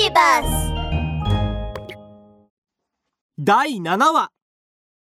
[0.00, 0.72] ビバス
[3.36, 4.30] 第7話。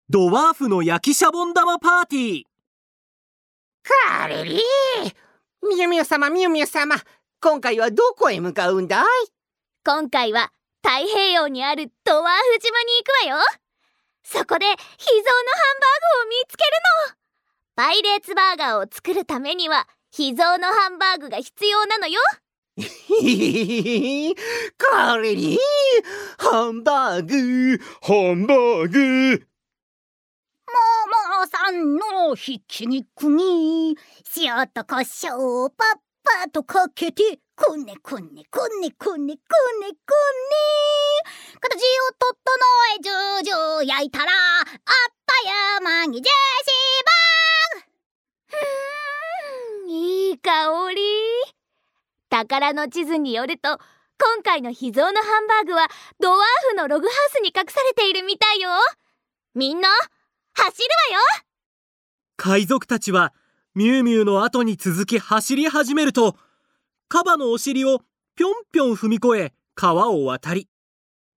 [0.08, 2.42] ドワーフの焼きシャボン玉パーティー。
[3.82, 4.60] カレリー。
[5.68, 6.94] みゆみゆ様みゆみゆ様。
[7.40, 9.06] 今回はどこへ向かうんだい？
[9.84, 10.52] 今回は
[10.84, 12.92] 太平洋にあるドワーフ島に
[13.24, 13.44] 行くわよ。
[14.22, 16.70] そこで秘蔵のハンバーグを見つける
[17.10, 17.16] の。
[17.74, 22.20] パイレーツバーガーを作るためには秘蔵のハンバーグが必要なのよ
[24.76, 25.58] カレリー
[26.36, 29.46] ハンバーグハンバーグ。
[30.66, 33.96] ママさんのひき肉に
[34.36, 39.38] 塩と胡椒をパッパッとかけてこねこねこねこねこねこ
[39.88, 39.88] ね。
[41.58, 41.80] 形を
[42.18, 42.36] 整
[42.98, 44.66] えジュージュー焼いたらあっ
[45.24, 46.70] という間にジェシ
[48.52, 51.00] うーんいい香り
[52.46, 53.78] 宝の地図によると
[54.18, 55.88] 今回の秘蔵のハンバーグは
[56.20, 58.70] ドワーフのログハウスに隠されているみたいよ。
[59.54, 59.88] みんな
[60.54, 61.44] 走るわよ。
[62.36, 63.34] 海賊たちは
[63.74, 66.36] ミュウミュウの後に続き走り始めると
[67.08, 68.00] カバのお尻を
[68.36, 70.68] ぴょんぴょん踏み越え川を渡り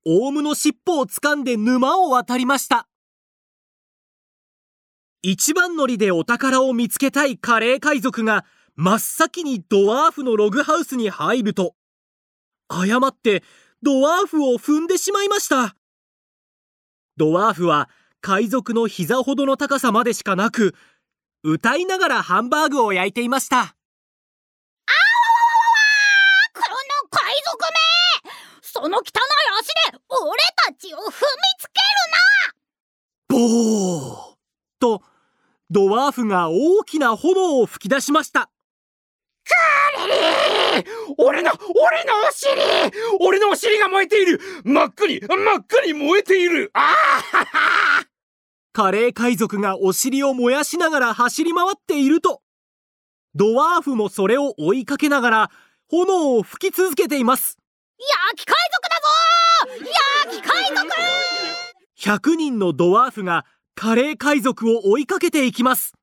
[0.05, 2.87] オウムの尻尾を掴んで沼を渡りました。
[5.21, 11.75] 一番乗りでお宝を見つけたいカレー海賊が真っ先にドワーフのログハウスに入ると
[12.67, 13.43] 誤って
[13.81, 15.75] ドワーフを踏んでしまいました。
[17.17, 17.89] ドワーフは
[18.21, 20.75] 海賊の膝ほどの高さまでしかなく
[21.43, 23.75] 歌いながらハンバーグを焼いていました。
[26.53, 27.57] この海賊
[28.25, 29.03] めその汚い
[29.59, 31.11] 足で俺たちを踏み
[31.57, 31.79] つけ
[33.33, 34.35] るなボー
[34.79, 35.01] と
[35.69, 38.49] ドワーフが大きな炎を吹き出しました
[39.95, 41.15] カレリー。
[41.17, 42.61] 俺の俺のお尻。
[43.19, 44.39] 俺のお尻が燃えている。
[44.63, 46.71] 真っ赤に真っ赤に燃えている。
[46.73, 48.05] あーはは
[48.71, 52.41] カレー海賊がお尻を燃やしながら走り回っていると。
[53.35, 55.51] ドワーフもそれを追いかけながら
[55.89, 57.57] 炎を吹き続けています。
[57.99, 59.89] 焼き海賊だぞ
[60.29, 60.89] 焼き海賊
[61.99, 63.45] 100人のドワーフが
[63.75, 65.93] カレー海賊を追いかけていきます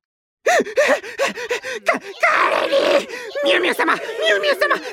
[1.85, 1.99] カ
[2.51, 3.09] レリー！
[3.45, 4.87] ミュウミュウ様ミュウミュウ様助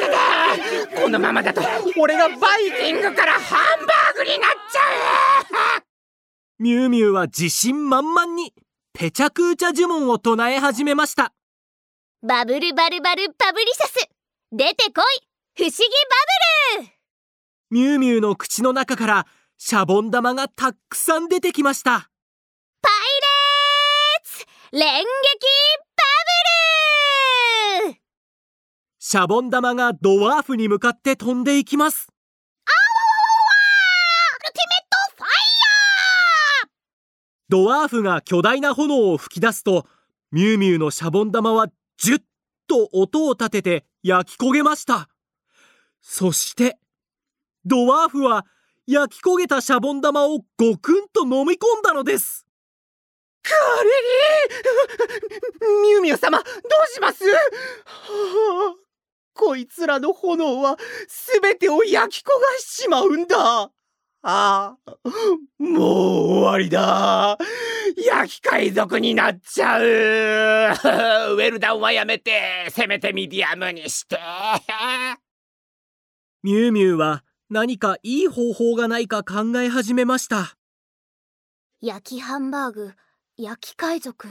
[0.00, 1.60] けてこのままだと
[1.98, 4.80] 俺がバイキングからハンバーグになっちゃ
[5.78, 5.82] う
[6.58, 8.54] ミュウミュウは自信満々に
[8.92, 11.32] ペチャクーチャ呪文を唱え始めました。
[12.22, 14.08] バブルバルバルバブリシャス
[14.52, 15.26] 出てこい！
[15.56, 15.76] 不思議
[16.76, 16.88] バブル
[17.70, 19.26] ミュウミュウの口の中から
[19.58, 22.10] シャボン玉がたくさん出てきました
[24.74, 25.04] 連撃バ
[27.84, 27.94] ブル
[28.98, 32.08] シャボン玉がドワーフに向かって飛んでいきます。
[32.64, 32.70] ア
[34.46, 36.68] ルティメットファイヤー。
[37.50, 39.86] ドワーフが巨大な炎を吹き出すと
[40.30, 41.66] ミュウミュウのシャボン玉は
[41.98, 42.22] ジュッ
[42.66, 45.10] と音を立てて焼き焦げました。
[46.00, 46.78] そして
[47.66, 48.46] ドワーフは
[48.86, 52.41] 焼き焦げたシャボン玉をゴクンと飲み込んだのです。
[53.42, 53.50] カ
[53.82, 53.90] レ
[54.50, 56.48] リーミュウミュウ様どう
[56.92, 57.24] します？
[57.24, 57.36] は
[58.76, 58.76] あ
[59.34, 60.76] こいつらの炎は
[61.40, 63.70] 全てを焼き焦がしちまうんだ。
[64.24, 64.76] ああ
[65.58, 67.38] もう終わりだ。
[67.96, 69.82] 焼き海賊になっちゃう。
[69.82, 74.18] ウェルダンはやめてせめてミディアムにして。
[76.42, 80.56] ミュウミュウは何かいい方法がないか考え始めました。
[81.80, 82.92] 焼きハンバーグ
[83.42, 84.28] 焼き海賊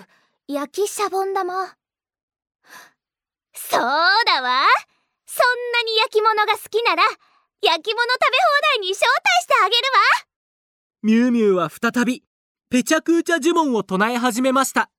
[0.47, 1.65] 焼きシャボン玉。
[3.53, 4.63] そうだわ。
[5.25, 7.03] そんなに焼き物が好きなら
[7.61, 9.99] 焼き物食べ放題に招待してあげるわ。
[11.03, 12.23] ミュウミュウは再び
[12.69, 14.89] ペチャクーチャ呪文を唱え始めました。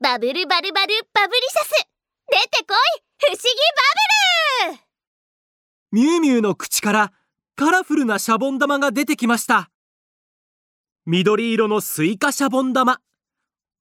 [0.00, 1.86] バブルバルバルバブリシャス。
[2.26, 3.02] 出てこい。
[3.20, 3.48] 不思議
[4.66, 4.80] バブル
[5.92, 7.12] ミュウミュウの口から
[7.54, 9.70] カラフルなシャボン玉が出てきました
[11.10, 13.00] 緑色のスイカシャボン玉。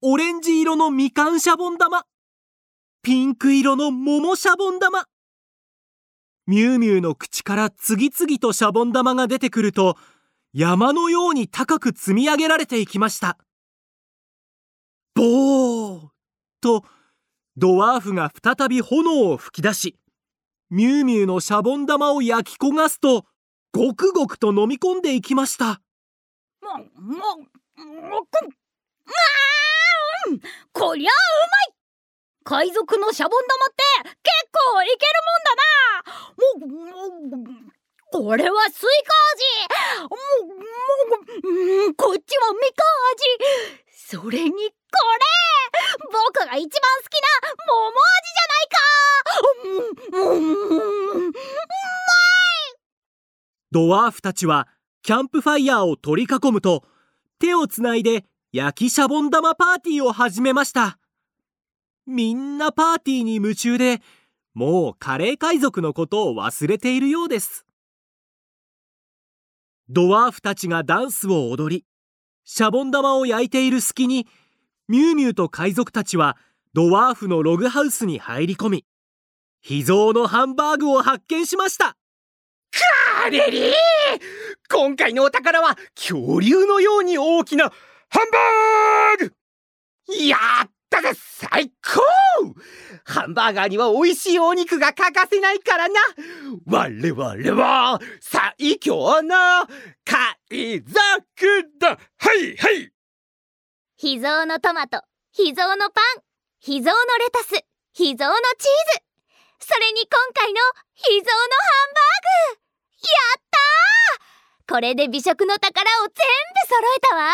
[0.01, 2.05] オレンジ色のみかんシャボン玉。
[3.01, 5.03] ピンク色の桃シャボン玉。
[6.45, 9.97] ミュウミュウの口から次々とシャボン玉が出てくると
[10.53, 13.37] 山のように高く積み上げられていきました。
[15.13, 16.07] ボー
[16.61, 16.85] と
[17.57, 19.97] ドワーフが再び炎を吹き出し
[20.69, 23.25] ミュウミュウのシャボン玉を焼き焦がすと
[23.73, 25.81] ごくごくと飲み込んでいきました。
[26.67, 28.37] もももうく
[29.07, 30.39] あー
[30.73, 31.77] こりゃうまい。
[32.43, 36.07] 海賊のシャボン玉って結構いけるもんだな。
[36.37, 37.67] もうも
[38.09, 40.07] これはスイカ味。
[40.07, 40.63] もう、も
[41.89, 44.21] う、こっちはミカン味。
[44.21, 44.61] それにこれ。
[46.03, 47.27] 僕が一番好きな
[47.67, 48.87] 桃味じゃないか。
[49.63, 51.33] うん、うん、うん、
[53.71, 54.67] ドワーフたちは
[55.07, 56.83] キャンプファイヤーを取り囲むと
[57.39, 60.99] 手をつないで焼きシャボン玉パーティーを始めました。
[62.05, 64.01] みんなパーティーに夢中で
[64.53, 67.65] もうカレー海賊のことを忘れているようです。
[69.87, 71.85] ドワーフたちがダンスを踊り
[72.43, 74.27] シャボン玉を焼いている隙に
[74.89, 76.35] ミュウミュウと海賊たちは
[76.73, 78.85] ドワーフのログハウスに入り込み
[79.61, 81.95] 秘蔵のハンバーグを発見しました。
[83.23, 83.71] カレリー！
[84.69, 87.71] 今回のお宝は恐竜のように大きな
[88.09, 89.35] ハンバーグ。
[90.27, 92.01] やったぜ最高。
[93.05, 95.99] ハンバーガーには美味しいお肉が欠かせないからな。
[96.65, 97.23] 我々
[97.61, 99.33] は最強の
[100.05, 100.97] 海賊
[101.79, 101.89] だ。
[101.89, 102.91] はいはい。
[103.95, 106.21] 秘蔵のトマト秘蔵のパン
[106.59, 109.03] 秘蔵のレタス秘蔵のチーズ。
[109.59, 110.59] それに今回の
[110.93, 111.37] 秘蔵のハ
[111.89, 112.61] ンバーグ。
[112.99, 113.96] やったー
[114.69, 116.15] これで美食の宝を全部
[116.67, 117.31] 揃えたわ。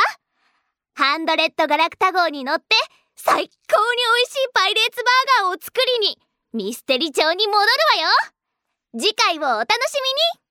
[0.95, 2.65] ハンドレッドガラクタ号に乗って
[3.15, 6.19] 最高に美味しいパイレーツバーガーを作りに
[6.53, 7.67] ミステリ町に戻る
[8.01, 8.09] わよ。
[8.99, 10.42] 次回をお楽しみに。